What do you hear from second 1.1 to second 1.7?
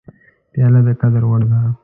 وړ ده.